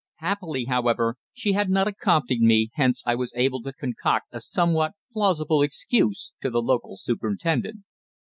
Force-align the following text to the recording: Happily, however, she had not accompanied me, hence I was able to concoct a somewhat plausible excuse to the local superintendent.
Happily, 0.15 0.65
however, 0.65 1.17
she 1.31 1.51
had 1.53 1.69
not 1.69 1.87
accompanied 1.87 2.41
me, 2.41 2.69
hence 2.73 3.03
I 3.05 3.13
was 3.13 3.33
able 3.35 3.61
to 3.61 3.71
concoct 3.71 4.25
a 4.31 4.39
somewhat 4.41 4.93
plausible 5.13 5.61
excuse 5.61 6.31
to 6.41 6.49
the 6.49 6.59
local 6.63 6.97
superintendent. 6.97 7.83